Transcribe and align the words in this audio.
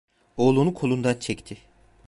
Oğlunu 0.37 0.73
kolundan 0.73 1.13
çekti. 1.19 1.57